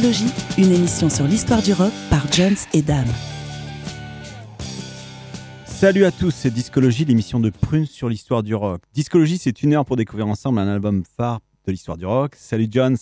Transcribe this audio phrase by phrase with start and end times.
[0.00, 3.04] Discologie, une émission sur l'histoire du rock par Jones et Dame.
[5.66, 8.80] Salut à tous, c'est Discologie, l'émission de Prune sur l'histoire du rock.
[8.94, 12.34] Discologie, c'est une heure pour découvrir ensemble un album phare de l'histoire du rock.
[12.34, 12.96] Salut Jones.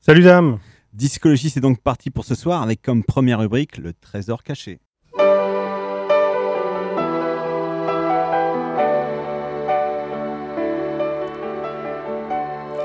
[0.00, 0.60] Salut Dame.
[0.92, 4.78] Discologie, c'est donc parti pour ce soir avec comme première rubrique le trésor caché.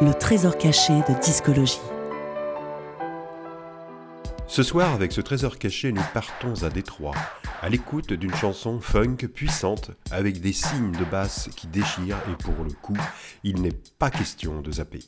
[0.01, 1.77] Le trésor caché de Discologie.
[4.49, 7.13] Ce soir, avec ce trésor caché, nous partons à Détroit,
[7.61, 12.63] à l'écoute d'une chanson funk puissante, avec des signes de basse qui déchirent, et pour
[12.63, 12.97] le coup,
[13.43, 15.01] il n'est pas question de zapper.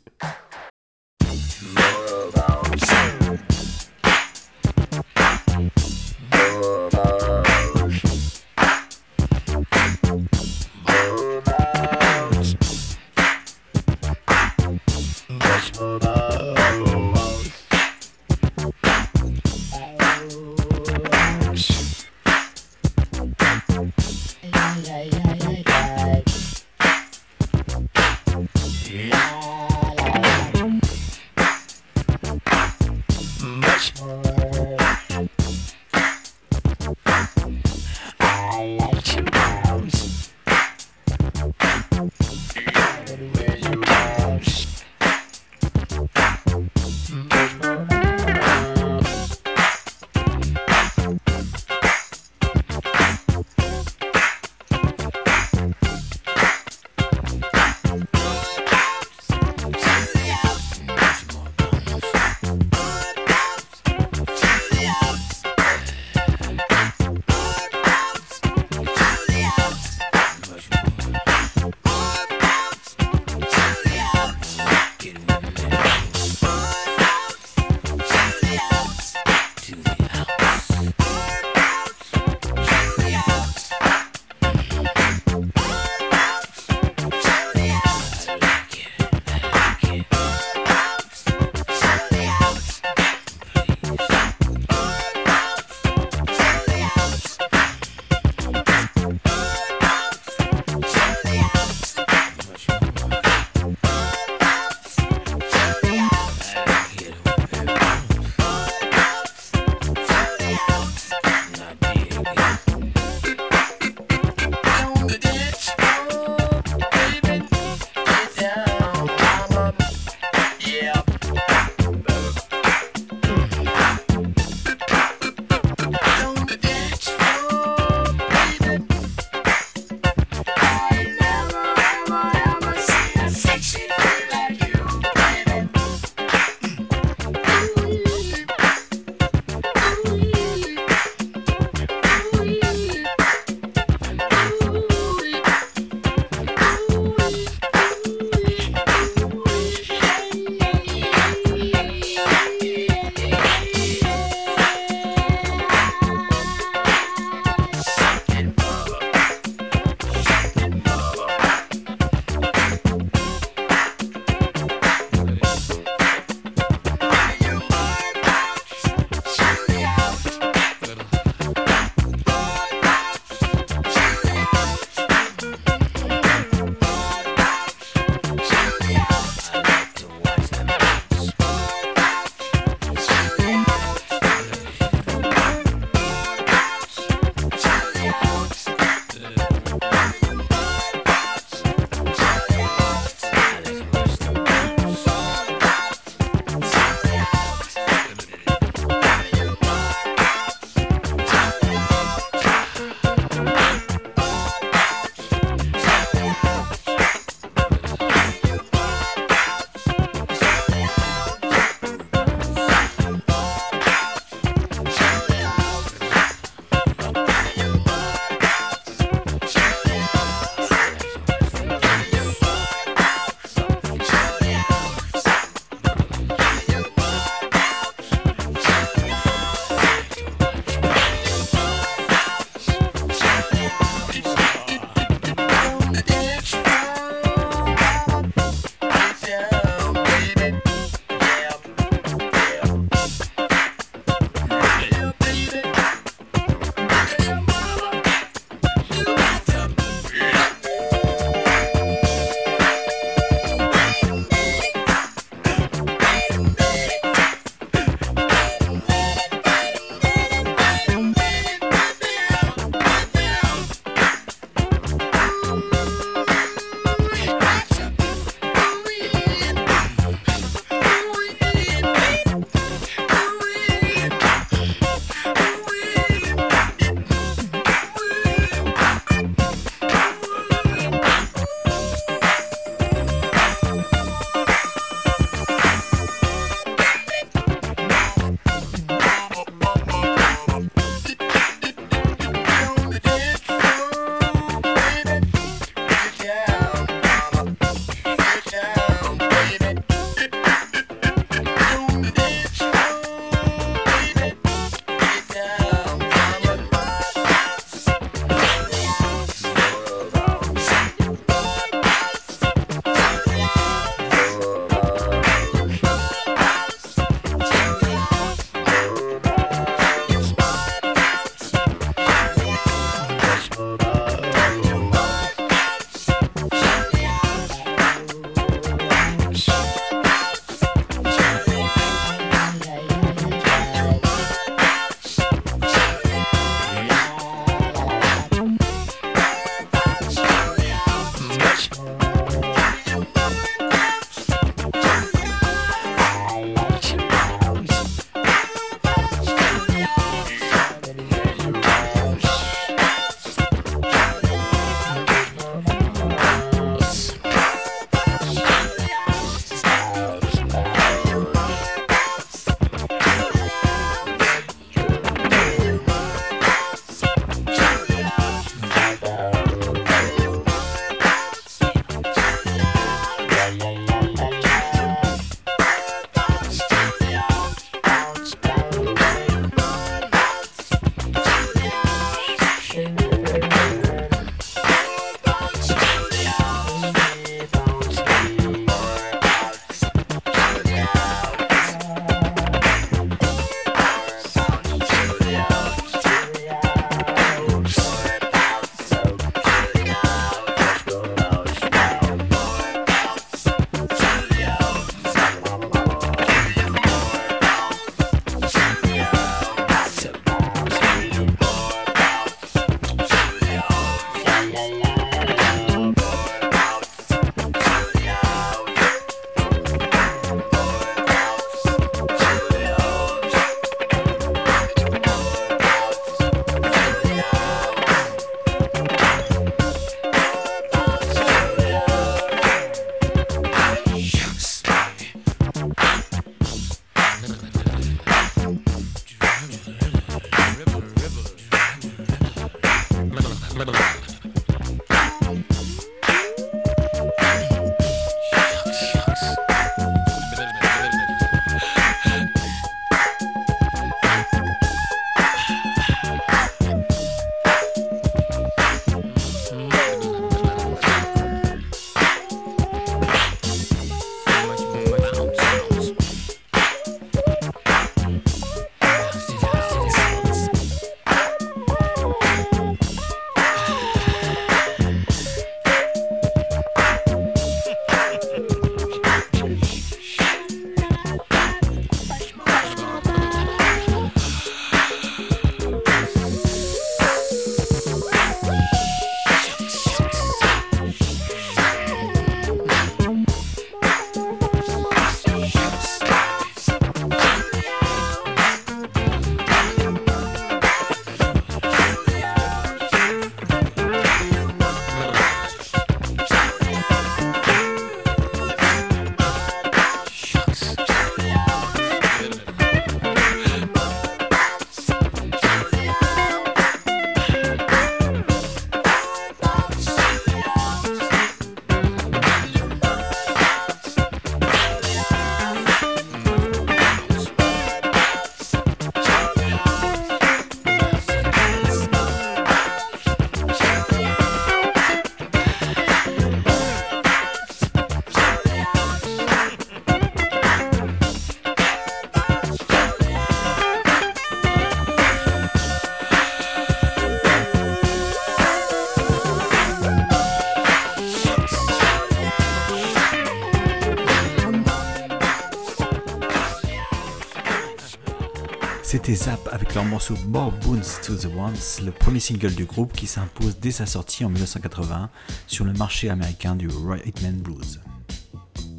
[559.12, 562.94] C'était Zap avec leur morceau More Boons to the Ones, le premier single du groupe
[562.94, 565.10] qui s'impose dès sa sortie en 1981
[565.48, 567.82] sur le marché américain du Rhythm Blues.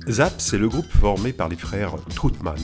[0.08, 2.56] Zap, c'est le groupe formé par les frères Troutman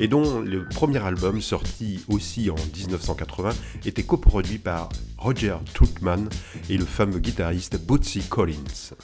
[0.00, 3.50] et dont le premier album, sorti aussi en 1980,
[3.84, 6.28] était coproduit par Roger Troutman
[6.68, 8.94] et le fameux guitariste Bootsy Collins.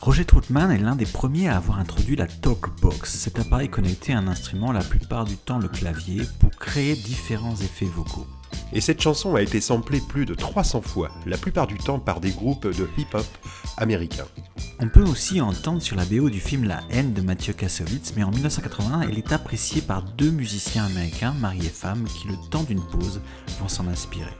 [0.00, 4.18] Roger Troutman est l'un des premiers à avoir introduit la Talkbox, cet appareil connecté à
[4.18, 6.22] un instrument, la plupart du temps le clavier,
[6.70, 8.28] créer différents effets vocaux.
[8.72, 12.20] Et cette chanson a été samplée plus de 300 fois, la plupart du temps par
[12.20, 13.26] des groupes de hip-hop
[13.76, 14.28] américains.
[14.78, 18.22] On peut aussi entendre sur la BO du film La haine de Mathieu Kassovitz, mais
[18.22, 22.62] en 1981, elle est appréciée par deux musiciens américains, mari et femme, qui, le temps
[22.62, 23.20] d'une pause,
[23.60, 24.30] vont s'en inspirer.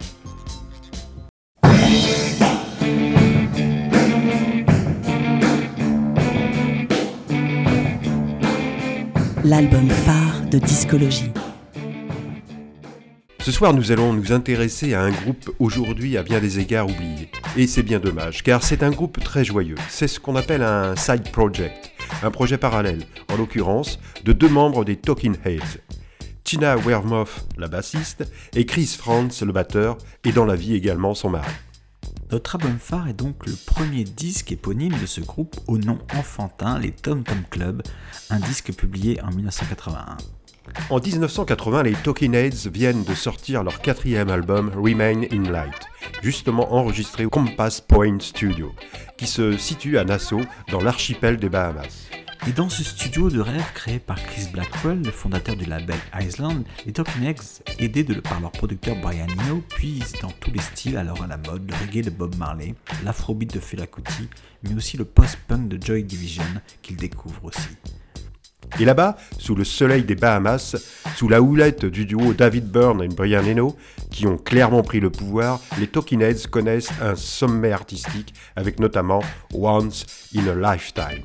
[9.43, 11.33] L'album phare de discologie.
[13.43, 17.31] Ce soir, nous allons nous intéresser à un groupe aujourd'hui à bien des égards oublié.
[17.57, 19.77] Et c'est bien dommage, car c'est un groupe très joyeux.
[19.89, 21.91] C'est ce qu'on appelle un side project,
[22.23, 25.81] un projet parallèle, en l'occurrence de deux membres des Talking Heads.
[26.45, 31.31] Tina Wermoff, la bassiste, et Chris Franz, le batteur, et dans la vie également son
[31.31, 31.51] mari.
[32.31, 36.79] Notre album phare est donc le premier disque éponyme de ce groupe au nom enfantin,
[36.79, 37.83] les Tom Tom Club,
[38.29, 40.19] un disque publié en 1981.
[40.91, 45.89] En 1980, les Talking Heads viennent de sortir leur quatrième album Remain in Light,
[46.23, 48.73] justement enregistré au Compass Point Studio,
[49.17, 52.11] qui se situe à Nassau, dans l'archipel des Bahamas.
[52.49, 56.65] Et dans ce studio de rêve créé par Chris Blackwell, le fondateur du label Island,
[56.87, 61.23] les Talking Eggs, aidés par leur producteur Brian Eno, puisent dans tous les styles alors
[61.23, 62.75] à la mode, le reggae de Bob Marley,
[63.05, 64.29] l'afrobeat de Fela Kuti,
[64.63, 66.45] mais aussi le post-punk de Joy Division
[66.81, 67.77] qu'ils découvrent aussi.
[68.79, 70.77] Et là-bas, sous le soleil des Bahamas,
[71.17, 73.77] sous la houlette du duo David Byrne et Brian Eno,
[74.11, 79.23] qui ont clairement pris le pouvoir, les Talking connaissent un sommet artistique avec notamment
[79.53, 81.25] Once in a Lifetime.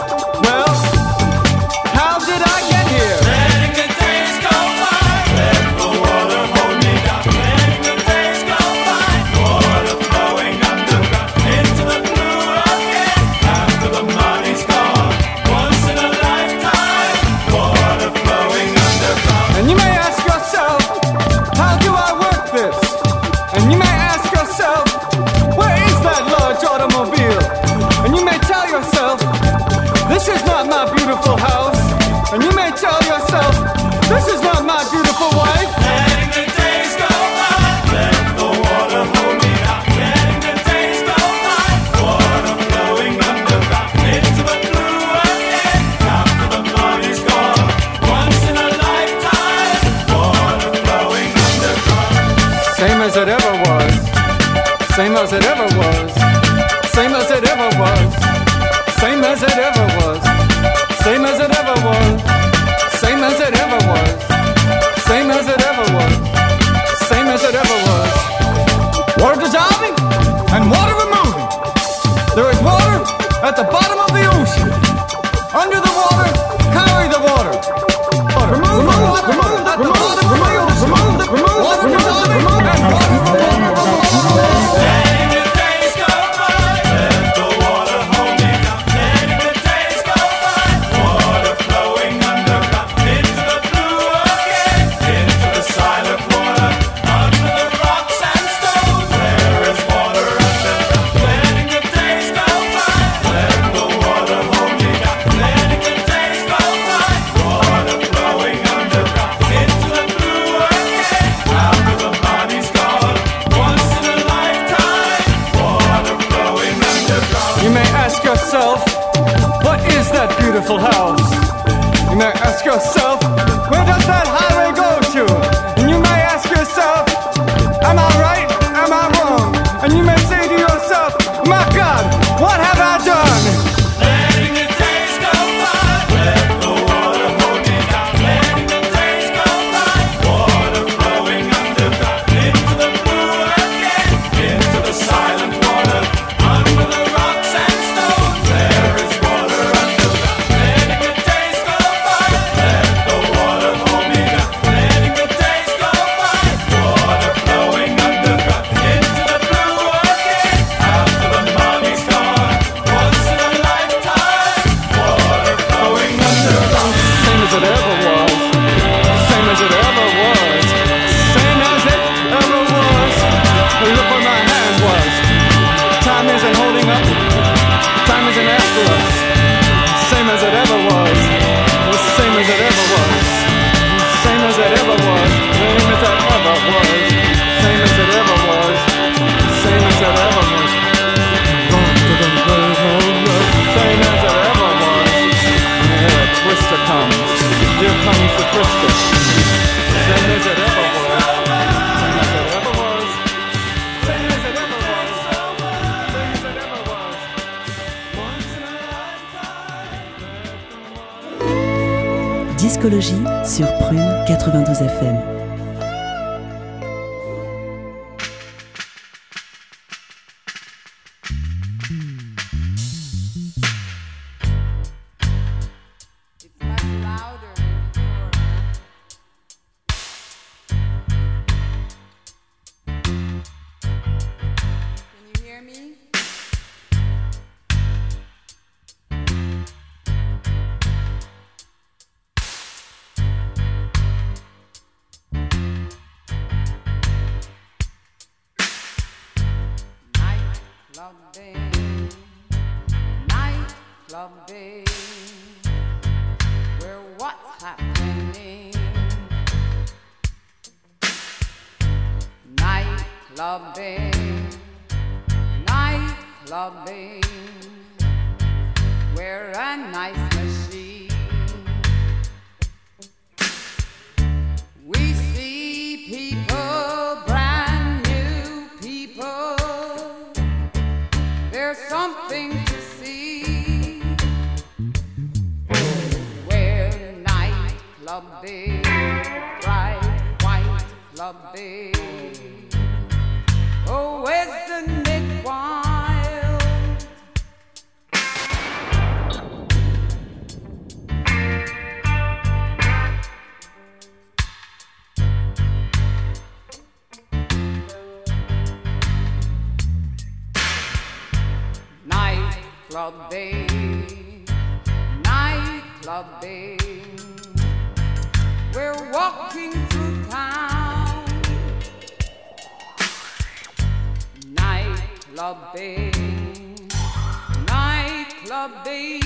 [328.51, 329.17] club day.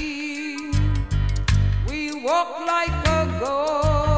[1.89, 4.14] We walk like a ghost.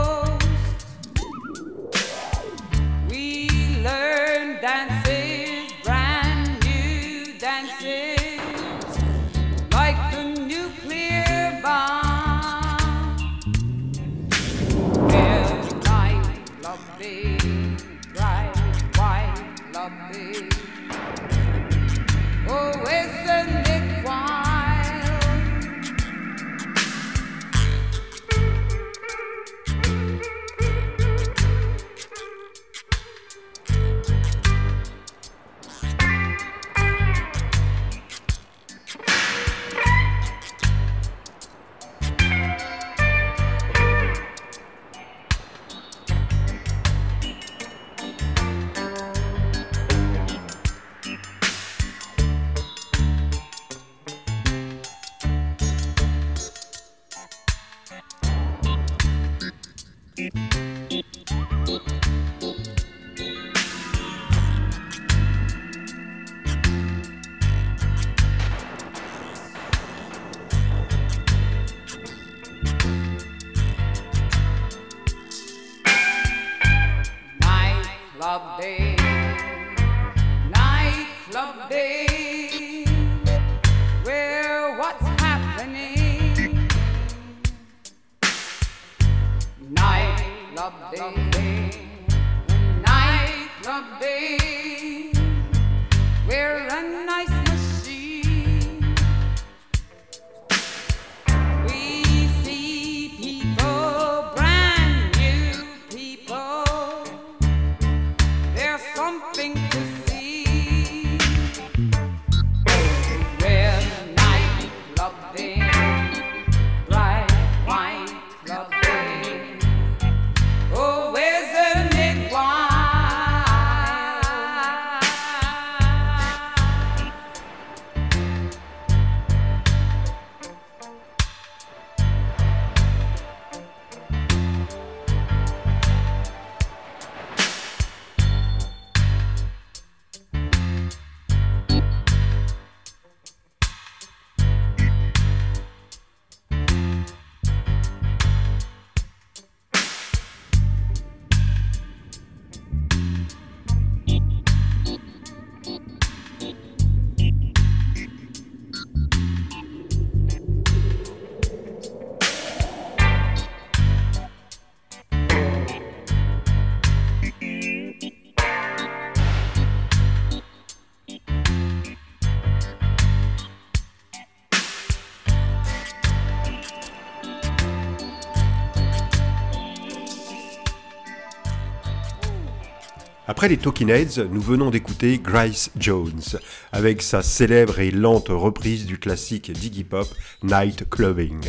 [183.37, 186.23] Après les Talking Heads, nous venons d'écouter Grace Jones
[186.71, 190.07] avec sa célèbre et lente reprise du classique d'Iggy Pop
[190.41, 191.45] Night Clubbing,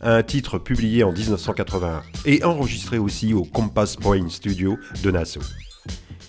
[0.00, 5.40] un titre publié en 1981 et enregistré aussi au Compass Point Studio de Nassau.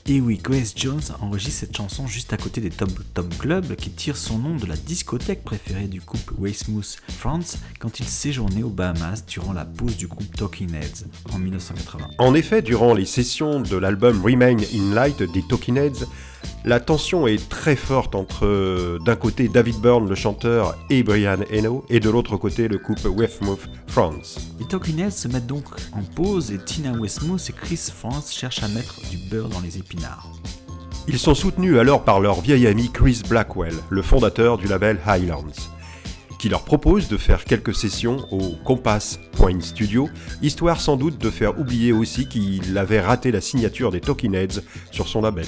[0.08, 3.92] Et oui, Grace Jones enregistre cette chanson juste à côté des Tom Tom Club qui
[3.92, 8.70] tire son nom de la discothèque préférée du couple Weymouth France quand il séjournait aux
[8.70, 12.10] Bahamas durant la pause du groupe Talking Heads en 1980.
[12.18, 16.06] En effet, durant les sessions de l'album Remain in Light des Talking Heads,
[16.64, 21.84] la tension est très forte entre d'un côté David Byrne, le chanteur, et Brian Eno,
[21.90, 24.38] et de l'autre côté le couple Weymouth France.
[24.60, 28.62] Les Talking Heads se mettent donc en pause et Tina Westmouth et Chris France cherchent
[28.64, 30.30] à mettre du beurre dans les épinards.
[31.08, 35.46] Ils sont soutenus alors par leur vieil ami Chris Blackwell, le fondateur du label Highlands,
[36.38, 40.10] qui leur propose de faire quelques sessions au Compass Point Studio,
[40.44, 44.62] histoire sans doute de faire oublier aussi qu'il avait raté la signature des Talking Heads
[44.92, 45.48] sur son label.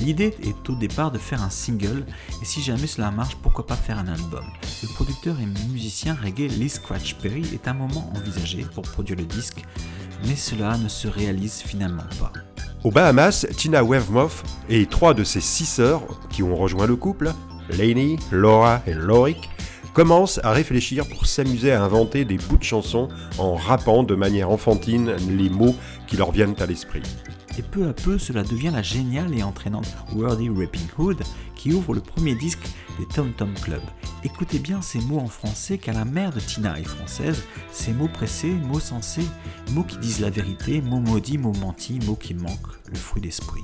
[0.00, 2.06] L'idée est au départ de faire un single,
[2.40, 4.44] et si jamais cela marche, pourquoi pas faire un album.
[4.82, 9.24] Le producteur et musicien reggae Lee Scratch Perry est un moment envisagé pour produire le
[9.24, 9.62] disque,
[10.26, 12.32] mais cela ne se réalise finalement pas.
[12.82, 17.32] Aux Bahamas, Tina Weymouth et trois de ses six sœurs qui ont rejoint le couple,
[17.68, 19.50] Lainey, Laura et Lorik,
[19.92, 24.50] commencent à réfléchir pour s'amuser à inventer des bouts de chansons en rappant de manière
[24.50, 27.02] enfantine les mots qui leur viennent à l'esprit.
[27.58, 31.22] Et peu à peu, cela devient la géniale et entraînante Wordy Rapping Hood
[31.56, 32.64] qui ouvre le premier disque
[32.98, 33.82] des Tom Tom Club.
[34.24, 38.08] Écoutez bien ces mots en français car la mère de Tina est française, ces mots
[38.08, 39.26] pressés, mots sensés,
[39.72, 43.62] mots qui disent la vérité, mots maudits, mots mentis, mots qui manquent, le fruit d'esprit.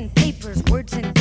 [0.00, 1.19] In papers, words in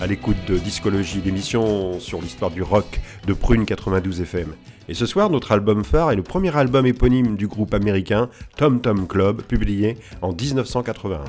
[0.00, 4.54] à l'écoute de Discologie, l'émission sur l'histoire du rock de Prune 92 FM.
[4.88, 8.80] Et ce soir, notre album phare est le premier album éponyme du groupe américain Tom
[8.80, 11.24] Tom Club, publié en 1981.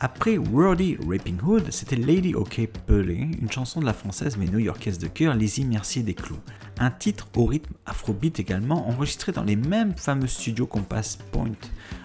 [0.00, 4.98] Après Wordy Raping Hood, c'était Lady OK Pelé, une chanson de la française mais new-yorkaise
[4.98, 6.40] de cœur Lizzie Mercier des Clous.
[6.78, 11.52] Un titre au rythme afrobeat également, enregistré dans les mêmes fameux studios Compass Point,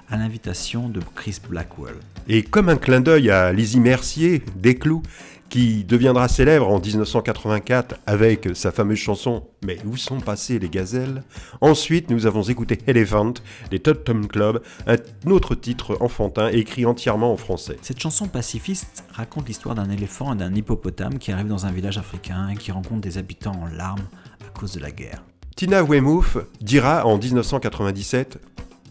[0.10, 1.96] à l'invitation de Chris Blackwell.
[2.28, 5.04] Et comme un clin d'œil à Lizzie Mercier, des Clous,
[5.50, 11.24] qui deviendra célèbre en 1984 avec sa fameuse chanson Mais où sont passées les gazelles?
[11.62, 13.34] Ensuite, nous avons écouté Elephant
[13.72, 14.98] des Todd Tom Club, un
[15.30, 17.78] autre titre enfantin écrit entièrement en français.
[17.82, 21.98] Cette chanson pacifiste raconte l'histoire d'un éléphant et d'un hippopotame qui arrivent dans un village
[21.98, 24.08] africain et qui rencontrent des habitants en larmes
[24.46, 25.24] à cause de la guerre.
[25.60, 28.40] Tina Weymouth dira en 1997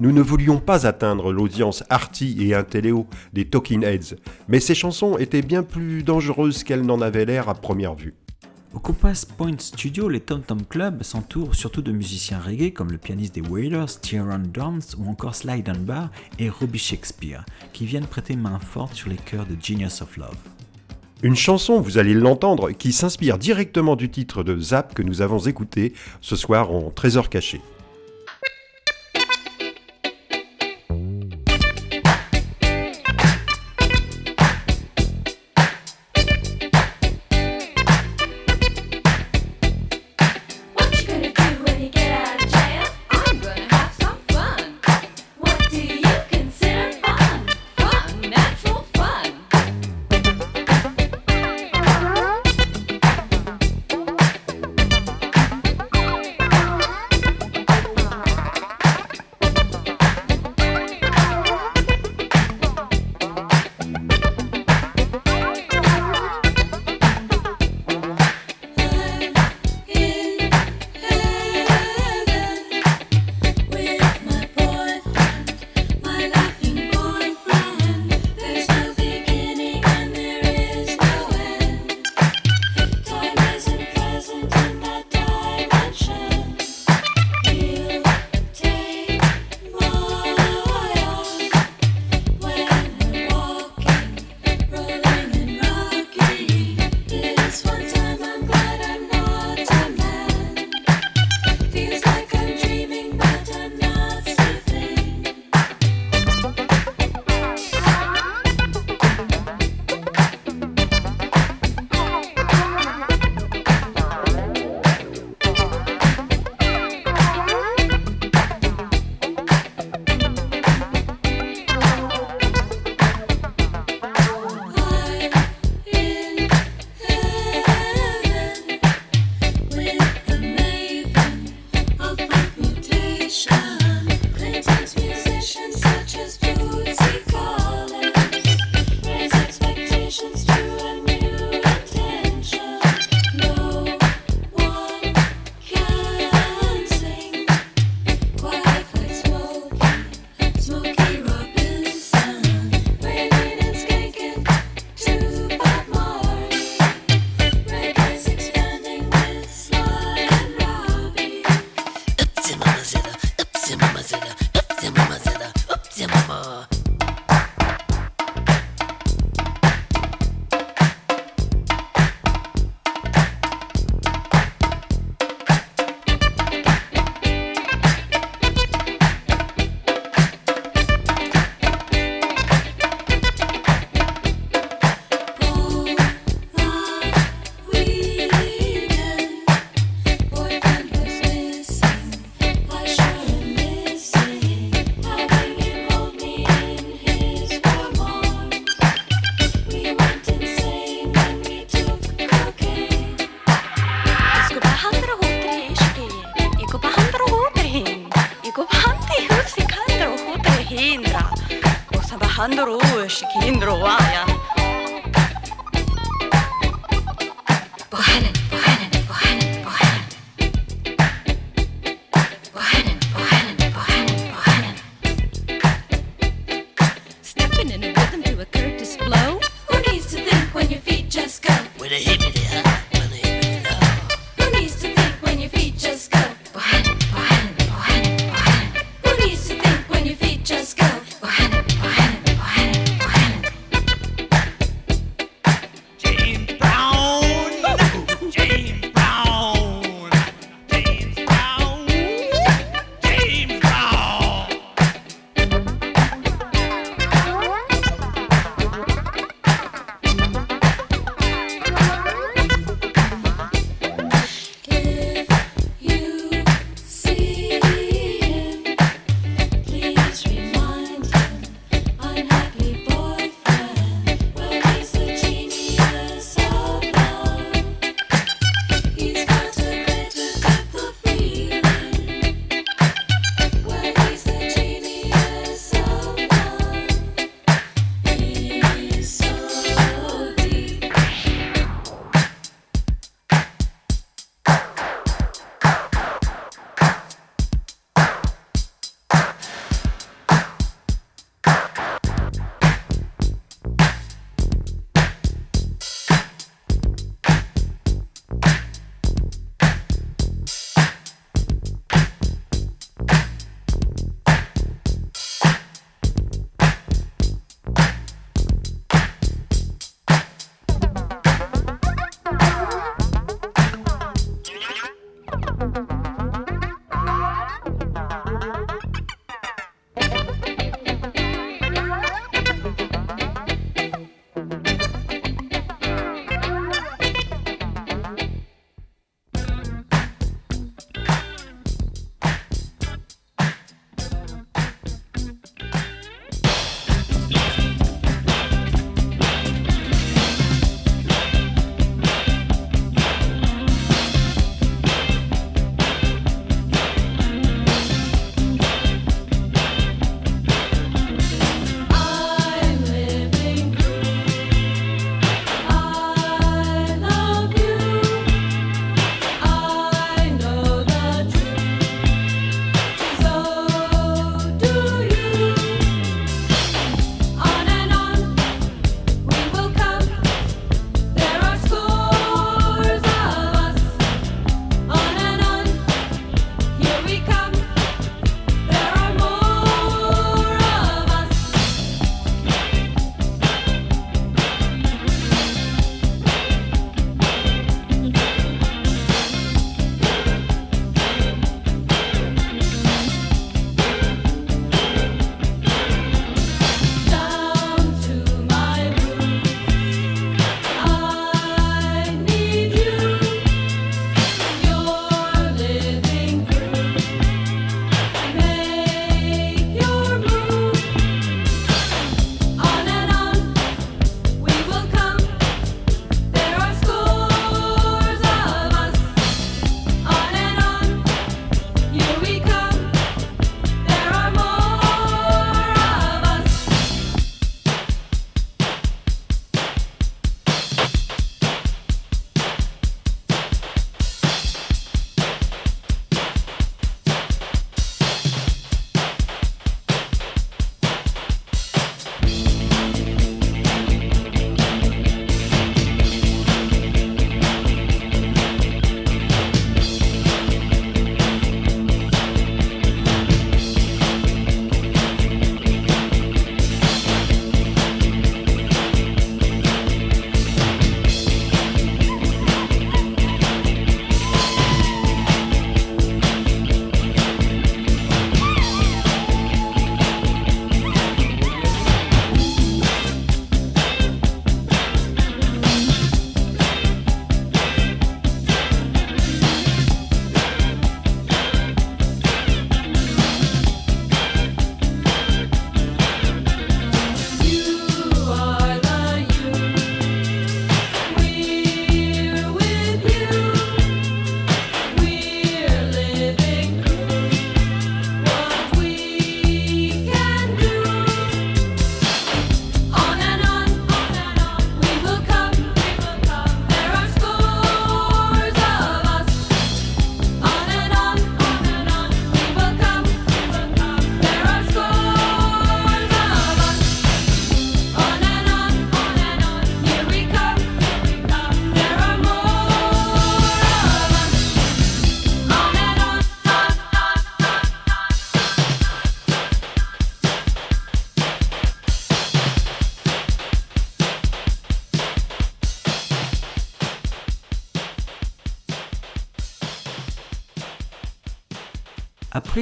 [0.00, 4.16] nous ne voulions pas atteindre l'audience arty et intelléo des Talking Heads,
[4.48, 8.14] mais ces chansons étaient bien plus dangereuses qu'elles n'en avaient l'air à première vue.
[8.74, 12.98] Au Compass Point Studio, les Tom Tom Club s'entourent surtout de musiciens reggae comme le
[12.98, 18.36] pianiste des Wailers, Tyrone Downs ou encore Sly Dunbar et Robbie Shakespeare, qui viennent prêter
[18.36, 20.36] main forte sur les chœurs de Genius of Love.
[21.22, 25.40] Une chanson, vous allez l'entendre, qui s'inspire directement du titre de Zap que nous avons
[25.40, 27.60] écouté ce soir en Trésor caché.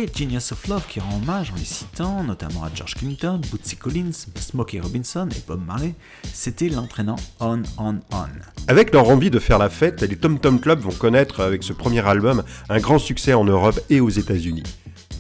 [0.04, 4.26] Genius of Love qui rend hommage en les citant notamment à George Clinton, Bootsy Collins,
[4.38, 5.94] Smokey Robinson et Bob Marley,
[6.34, 8.26] c'était l'entraînant On On On.
[8.68, 11.72] Avec leur envie de faire la fête, les Tom Tom Club vont connaître avec ce
[11.72, 14.64] premier album un grand succès en Europe et aux États-Unis.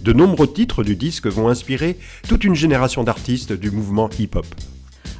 [0.02, 1.98] De nombreux titres du disque vont inspirer
[2.28, 4.46] toute une génération d'artistes du mouvement hip-hop.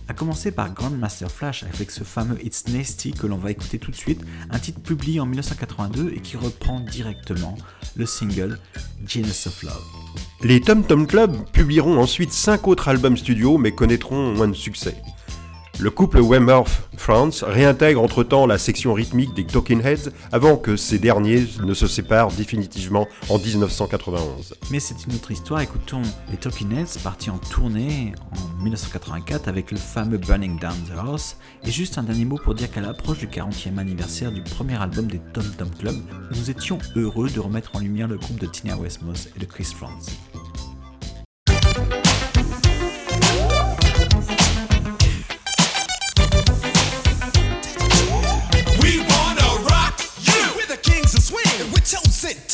[0.09, 3.91] À commencer par Grandmaster Flash avec ce fameux It's Nasty que l'on va écouter tout
[3.91, 7.57] de suite, un titre publié en 1982 et qui reprend directement
[7.97, 8.59] le single
[9.05, 9.85] Genius of Love.
[10.43, 14.97] Les Tom Tom Club publieront ensuite 5 autres albums studio mais connaîtront moins de succès.
[15.79, 20.99] Le couple Wemworth France réintègre entre-temps la section rythmique des Talking Heads avant que ces
[20.99, 24.55] derniers ne se séparent définitivement en 1991.
[24.71, 26.01] Mais c'est une autre histoire, écoutons
[26.31, 31.37] les Talking Heads partis en tournée en 1984 avec le fameux Burning Down the House.
[31.63, 35.09] Et juste un dernier mot pour dire qu'à l'approche du 40e anniversaire du premier album
[35.09, 35.97] des Tom Tom Club,
[36.35, 39.69] nous étions heureux de remettre en lumière le groupe de Tina Westmos et de Chris
[39.77, 40.07] France.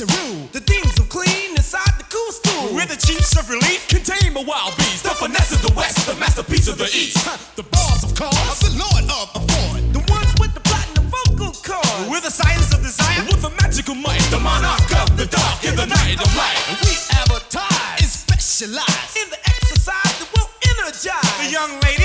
[0.07, 0.49] To rule.
[0.51, 2.75] The themes of clean inside the cool school.
[2.75, 3.87] We're the chiefs of relief.
[3.87, 5.05] Contain the wild beast.
[5.05, 6.07] The finesse of the west.
[6.07, 7.23] The masterpiece of the east.
[7.55, 8.59] the bars of cars.
[8.67, 9.81] The lord of afford.
[9.95, 12.11] The ones with the platinum vocal cords.
[12.11, 13.23] We're the science of desire.
[13.31, 14.23] With the magical might.
[14.35, 16.59] The monarch of the dark in the night of light.
[16.83, 18.03] We advertise.
[18.03, 21.31] And specialize in the exercise that will energize.
[21.47, 22.02] The young ladies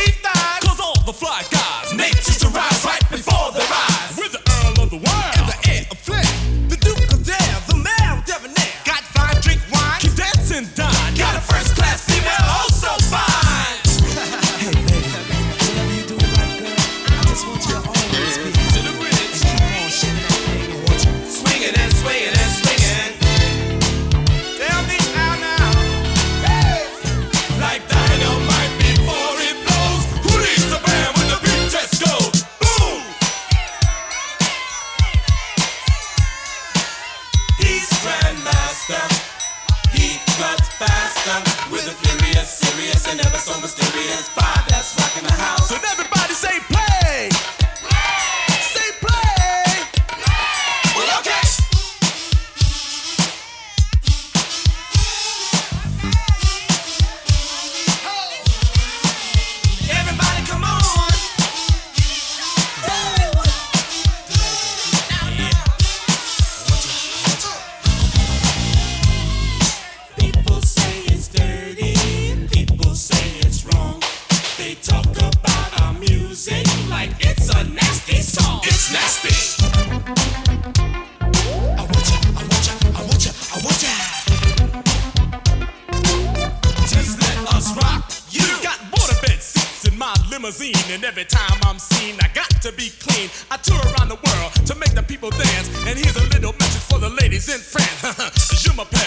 [97.37, 98.51] ladies in France.
[98.63, 98.97] Je m'appelle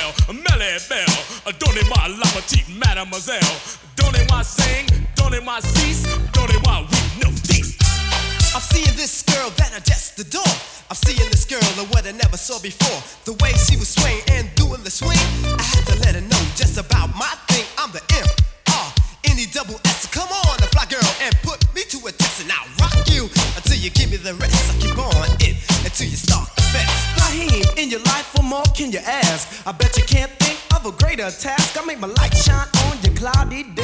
[1.59, 3.41] donnez-moi la petite mademoiselle.
[3.97, 5.59] Donnez-moi sing, donnez-moi
[6.33, 7.31] donnez-moi we no.
[8.55, 10.43] I'm seeing this girl that I just adore.
[10.91, 13.03] I'm seeing this girl and what I never saw before.
[13.25, 15.19] The way she was swaying and doing the swing,
[15.59, 17.67] I had to let her know just about my thing.
[17.79, 18.29] I'm the M
[18.71, 18.93] R
[19.25, 20.07] N E double S.
[20.07, 23.25] Come on, fly girl, and put me to a test, and I'll rock you
[23.57, 24.71] until you give me the rest.
[24.71, 26.60] I keep on it until you start
[27.83, 29.67] in your life, what more can you ask?
[29.67, 31.81] I bet you can't think of a greater task.
[31.81, 33.80] I make my light shine on your cloudy days.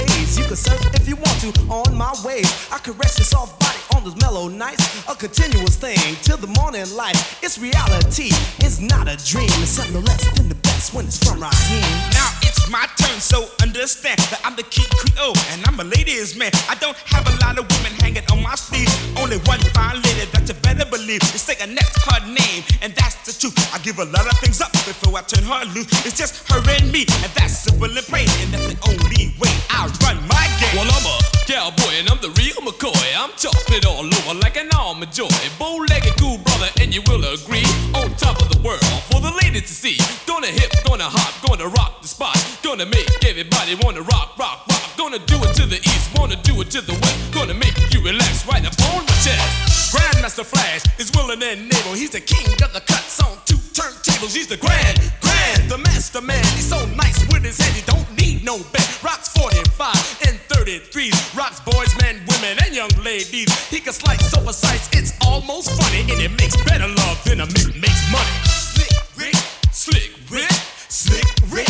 [0.56, 2.68] Can surf if you want to on my waves.
[2.72, 5.04] I caress your soft body on those mellow nights.
[5.06, 7.16] A continuous thing till the morning light.
[7.42, 8.32] It's reality,
[8.64, 9.52] it's not a dream.
[9.60, 11.92] It's something less than the best when it's from here.
[12.16, 16.36] Now it's my turn, so understand that I'm the key Creole and I'm a ladies'
[16.36, 16.52] man.
[16.70, 18.88] I don't have a lot of women hanging on my sleeve.
[19.20, 21.20] Only one fine lady that you better believe.
[21.36, 23.56] It's say next her name, and that's the truth.
[23.74, 25.92] I give a lot of things up before I turn her loose.
[26.06, 29.52] It's just her and me, and that's simple and plain, and that's the only way
[29.68, 30.45] I run my
[30.76, 31.16] Well, I'm a
[31.48, 32.92] cowboy and I'm the real McCoy.
[33.16, 35.32] I'm chocolate all over like an almond joy.
[35.58, 37.64] Bow-legged cool brother, and you will agree.
[37.94, 39.96] On top of the world for the ladies to see.
[40.26, 42.36] Gonna hip, gonna hop, gonna rock the spot.
[42.62, 44.96] Gonna make everybody wanna rock, rock, rock.
[44.96, 47.32] Gonna do it to the east, wanna do it to the west.
[47.32, 49.94] Gonna make you relax right up on my chest.
[49.94, 51.94] Grandmaster Flash is willing and able.
[51.94, 54.34] He's the king of the cuts on two turntables.
[54.34, 56.42] He's the grand, grand, the master man.
[56.56, 58.88] He's so nice with his head, he don't need no bed.
[59.04, 59.92] Rocks 45
[60.26, 61.36] and 33s.
[61.36, 63.52] Rocks boys, men, women, and young ladies.
[63.68, 66.00] He can slice so precise, it's almost funny.
[66.10, 68.36] And it makes better love than a mint makes money.
[68.48, 69.36] Slick Rick,
[69.70, 70.56] Slick Rick,
[70.88, 71.68] Slick Rick.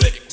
[0.00, 0.29] pépites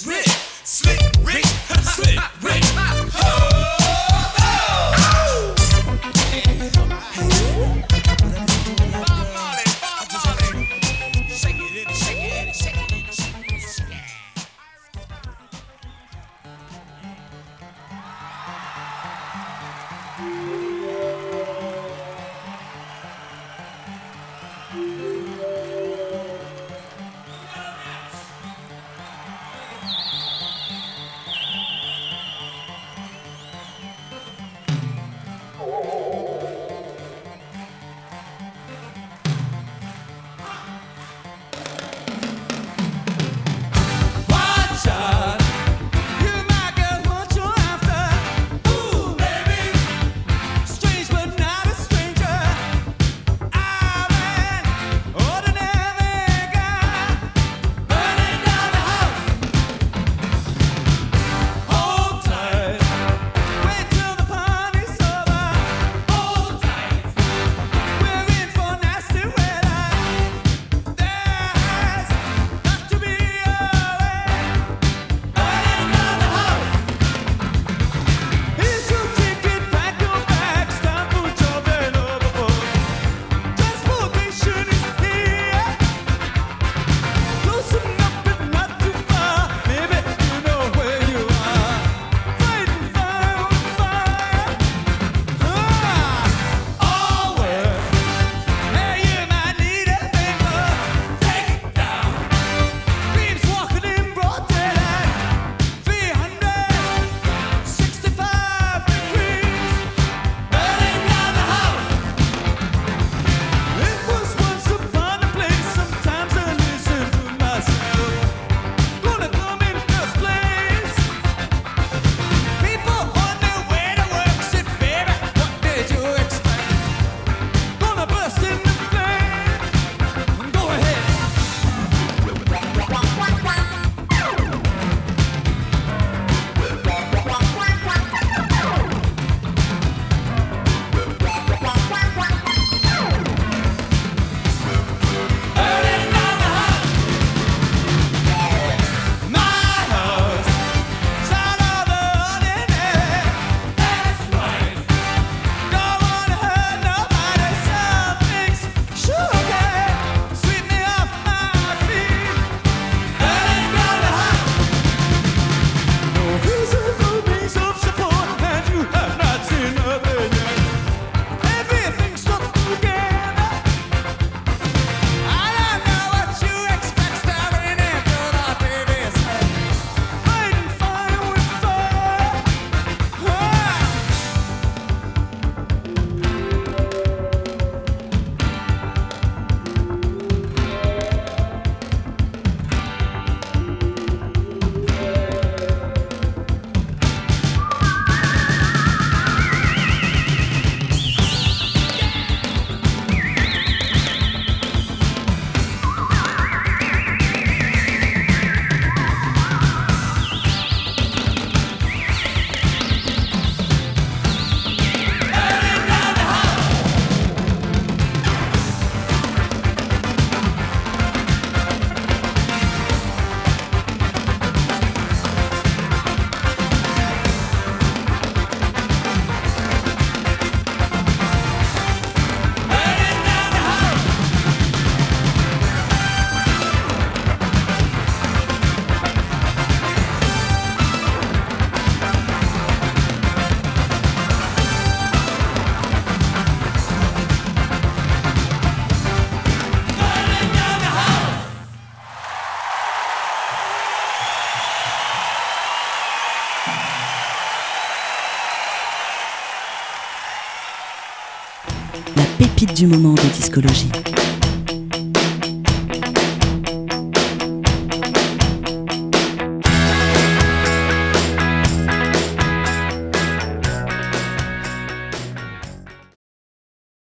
[262.77, 263.89] du moment de discologie.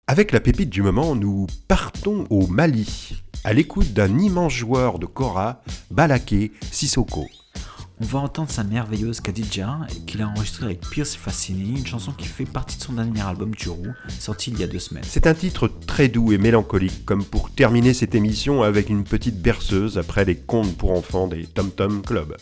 [0.06, 5.06] Avec la pépite du moment, nous partons au Mali, à l'écoute d'un immense joueur de
[5.06, 7.26] kora, Balaké Sissoko.
[8.00, 12.26] On va entendre sa merveilleuse Khadija, qu'il a enregistrée avec Pierce Fassini, une chanson qui
[12.26, 15.04] fait partie de son dernier album Turu, sorti il y a deux semaines.
[15.06, 19.40] C'est un titre très doux et mélancolique, comme pour terminer cette émission avec une petite
[19.40, 22.36] berceuse après les contes pour enfants des Tom Tom Club.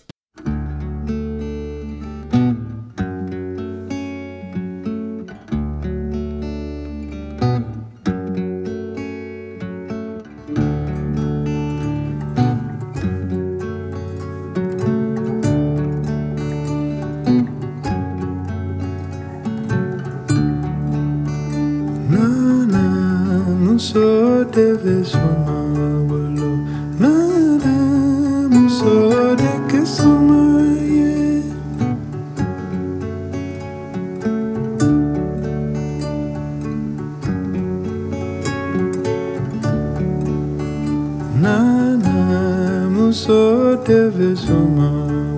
[43.12, 44.88] so deve soma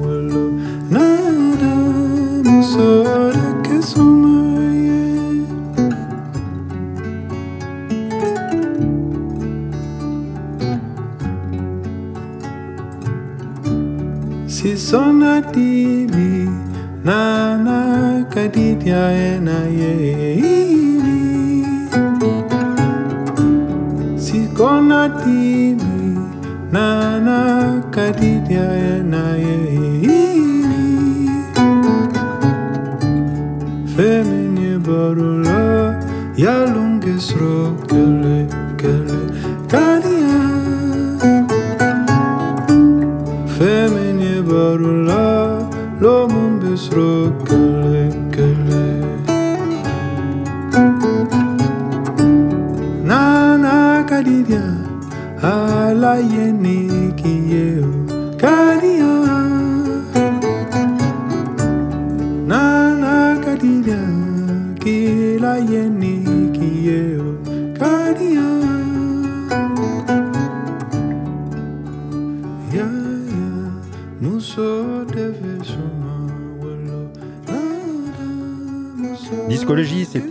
[0.03, 0.45] walo
[0.95, 1.75] nada
[2.63, 3.03] so
[3.65, 4.35] ke soma
[14.47, 16.47] Si sona mi
[17.03, 17.79] na na
[18.31, 19.95] kadidia na ye
[24.17, 25.54] Si kona tibi
[27.95, 29.59] kadidia na ye
[33.97, 35.95] Feminye barulo
[36.37, 37.74] ya lungesro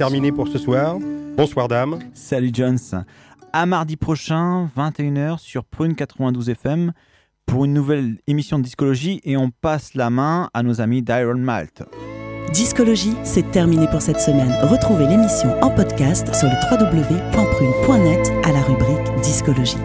[0.04, 0.98] terminé pour ce soir.
[1.38, 2.00] Bonsoir dame.
[2.14, 2.78] Salut Jones.
[3.54, 6.92] À mardi prochain, 21h sur Prune 92 FM
[7.46, 11.38] pour une nouvelle émission de discologie et on passe la main à nos amis d'Iron
[11.38, 11.84] Malt.
[12.52, 14.54] Discologie, c'est terminé pour cette semaine.
[14.64, 19.78] Retrouvez l'émission en podcast sur le www.prune.net à la rubrique Discologie.